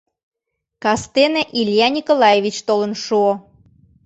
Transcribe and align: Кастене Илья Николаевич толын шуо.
Кастене 0.83 1.41
Илья 1.59 1.87
Николаевич 1.97 2.55
толын 2.67 2.93
шуо. 3.03 3.33